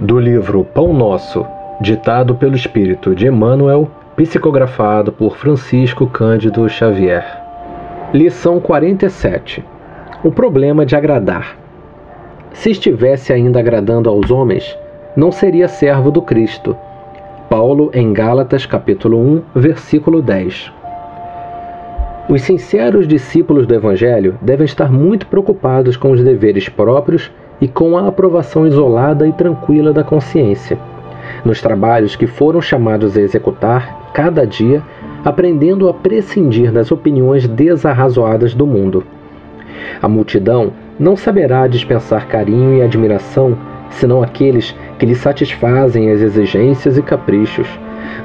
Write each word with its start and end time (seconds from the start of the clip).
Do 0.00 0.20
livro 0.20 0.62
Pão 0.62 0.92
Nosso, 0.92 1.44
ditado 1.80 2.36
pelo 2.36 2.54
Espírito 2.54 3.16
de 3.16 3.26
Emmanuel, 3.26 3.90
psicografado 4.14 5.10
por 5.10 5.36
Francisco 5.36 6.06
Cândido 6.06 6.68
Xavier. 6.68 7.26
Lição 8.14 8.60
47 8.60 9.64
O 10.22 10.30
problema 10.30 10.86
de 10.86 10.94
agradar. 10.94 11.56
Se 12.52 12.70
estivesse 12.70 13.32
ainda 13.32 13.58
agradando 13.58 14.08
aos 14.08 14.30
homens, 14.30 14.78
não 15.16 15.32
seria 15.32 15.66
servo 15.66 16.12
do 16.12 16.22
Cristo. 16.22 16.76
Paulo 17.50 17.90
em 17.92 18.12
Gálatas 18.12 18.64
capítulo 18.64 19.18
1, 19.18 19.42
versículo 19.52 20.22
10. 20.22 20.72
Os 22.28 22.42
sinceros 22.42 23.08
discípulos 23.08 23.66
do 23.66 23.74
Evangelho 23.74 24.38
devem 24.40 24.64
estar 24.64 24.92
muito 24.92 25.26
preocupados 25.26 25.96
com 25.96 26.12
os 26.12 26.22
deveres 26.22 26.68
próprios 26.68 27.32
e 27.60 27.66
com 27.66 27.96
a 27.96 28.06
aprovação 28.06 28.66
isolada 28.66 29.26
e 29.26 29.32
tranquila 29.32 29.92
da 29.92 30.04
consciência, 30.04 30.78
nos 31.44 31.60
trabalhos 31.60 32.16
que 32.16 32.26
foram 32.26 32.60
chamados 32.60 33.16
a 33.16 33.20
executar 33.20 34.10
cada 34.12 34.46
dia, 34.46 34.82
aprendendo 35.24 35.88
a 35.88 35.94
prescindir 35.94 36.72
das 36.72 36.90
opiniões 36.90 37.46
desarrazoadas 37.46 38.54
do 38.54 38.66
mundo. 38.66 39.04
A 40.00 40.08
multidão 40.08 40.72
não 40.98 41.16
saberá 41.16 41.66
dispensar 41.66 42.26
carinho 42.26 42.74
e 42.74 42.82
admiração 42.82 43.56
senão 43.90 44.22
aqueles 44.22 44.74
que 44.98 45.06
lhe 45.06 45.14
satisfazem 45.14 46.10
as 46.10 46.20
exigências 46.20 46.98
e 46.98 47.02
caprichos 47.02 47.68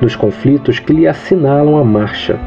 nos 0.00 0.16
conflitos 0.16 0.78
que 0.78 0.92
lhe 0.92 1.06
assinalam 1.06 1.76
a 1.76 1.84
marcha. 1.84 2.38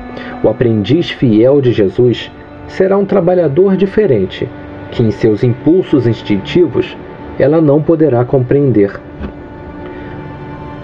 O 0.44 0.50
aprendiz 0.50 1.10
fiel 1.10 1.62
de 1.62 1.72
Jesus 1.72 2.32
será 2.68 2.98
um 2.98 3.06
trabalhador 3.06 3.78
diferente, 3.78 4.48
que 4.92 5.04
em 5.04 5.12
seus 5.12 5.44
impulsos 5.44 6.08
instintivos 6.08 6.96
ela 7.38 7.60
não 7.60 7.82
poderá 7.82 8.24
compreender. 8.24 9.00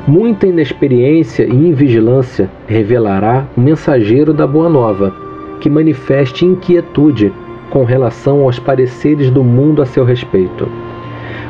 Muita 0.07 0.47
inexperiência 0.47 1.43
e 1.43 1.55
invigilância 1.55 2.49
revelará 2.67 3.45
o 3.55 3.61
mensageiro 3.61 4.33
da 4.33 4.47
Boa 4.47 4.67
Nova, 4.67 5.13
que 5.59 5.69
manifeste 5.69 6.43
inquietude 6.43 7.31
com 7.69 7.83
relação 7.83 8.41
aos 8.41 8.59
pareceres 8.59 9.29
do 9.29 9.43
mundo 9.43 9.81
a 9.81 9.85
seu 9.85 10.03
respeito. 10.03 10.67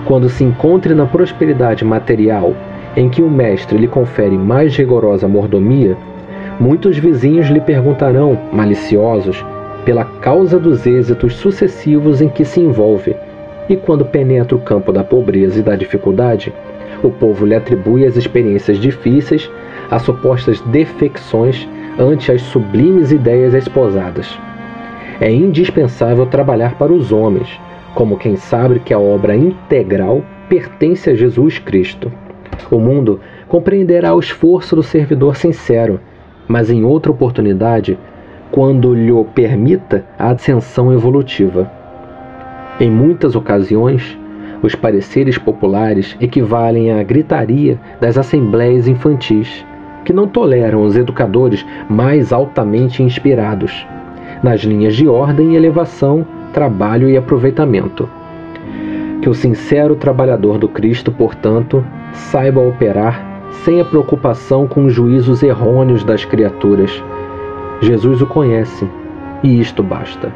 Quando 0.06 0.30
se 0.30 0.44
encontre 0.44 0.94
na 0.94 1.06
prosperidade 1.06 1.86
material 1.86 2.54
em 2.96 3.08
que 3.08 3.22
o 3.22 3.30
mestre 3.30 3.78
lhe 3.78 3.88
confere 3.88 4.38
mais 4.38 4.76
rigorosa 4.76 5.28
mordomia, 5.28 5.98
muitos 6.60 6.98
vizinhos 6.98 7.48
lhe 7.48 7.62
perguntarão, 7.62 8.38
maliciosos, 8.52 9.44
pela 9.86 10.06
causa 10.06 10.60
dos 10.60 10.86
êxitos 10.86 11.36
sucessivos 11.36 12.22
em 12.22 12.30
que 12.30 12.46
se 12.46 12.60
envolve, 12.60 13.16
e 13.68 13.76
quando 13.76 14.06
penetra 14.06 14.56
o 14.56 14.62
campo 14.62 14.92
da 14.92 15.04
pobreza 15.04 15.60
e 15.60 15.64
da 15.64 15.76
dificuldade, 15.76 16.54
o 17.04 17.10
povo 17.10 17.46
lhe 17.46 17.56
atribui 17.56 18.06
as 18.06 18.16
experiências 18.16 18.78
difíceis, 18.78 19.50
as 19.90 20.02
supostas 20.04 20.62
defecções 20.62 21.68
ante 21.98 22.32
as 22.32 22.42
sublimes 22.42 23.12
ideias 23.12 23.54
esposadas. 23.54 24.38
É 25.20 25.32
indispensável 25.32 26.26
trabalhar 26.26 26.76
para 26.76 26.92
os 26.92 27.12
homens, 27.12 27.60
como 27.96 28.18
quem 28.18 28.36
sabe 28.36 28.80
que 28.80 28.94
a 28.94 29.00
obra 29.00 29.36
integral 29.36 30.24
pertence 30.48 31.10
a 31.10 31.16
Jesus 31.16 31.60
Cristo. 31.60 32.12
O 32.70 32.80
mundo 32.80 33.20
compreenderá 33.48 34.14
o 34.14 34.20
esforço 34.20 34.76
do 34.76 34.84
servidor 34.84 35.36
sincero, 35.36 36.00
mas 36.48 36.70
em 36.70 36.84
outra 36.84 37.12
oportunidade, 37.12 37.98
quando 38.52 38.94
lhe 38.94 39.12
permita 39.34 40.04
a 40.20 40.32
ascensão 40.32 40.94
evolutiva. 40.94 41.72
Em 42.80 42.92
muitas 42.92 43.36
ocasiões, 43.36 44.18
os 44.62 44.76
pareceres 44.76 45.38
populares 45.38 46.16
equivalem 46.20 46.92
à 46.92 47.02
gritaria 47.02 47.80
das 48.00 48.18
assembleias 48.18 48.88
infantis, 48.88 49.66
que 50.04 50.14
não 50.14 50.28
toleram 50.28 50.84
os 50.84 50.98
educadores 50.98 51.66
mais 51.90 52.34
altamente 52.34 53.02
inspirados, 53.02 53.88
nas 54.44 54.62
linhas 54.62 54.96
de 54.96 55.08
ordem 55.08 55.54
e 55.54 55.56
elevação, 55.56 56.26
trabalho 56.54 57.10
e 57.10 57.18
aproveitamento. 57.18 58.10
Que 59.22 59.30
o 59.30 59.34
sincero 59.34 59.96
trabalhador 59.96 60.58
do 60.58 60.68
Cristo, 60.68 61.12
portanto, 61.12 61.86
saiba 62.14 62.60
operar 62.60 63.24
sem 63.64 63.80
a 63.80 63.86
preocupação 63.86 64.68
com 64.68 64.86
os 64.86 64.94
juízos 64.94 65.44
errôneos 65.44 66.04
das 66.04 66.26
criaturas. 66.26 67.02
Jesus 67.82 68.22
o 68.22 68.28
conhece 68.28 68.88
e 69.44 69.60
isto 69.60 69.82
basta. 69.82 70.32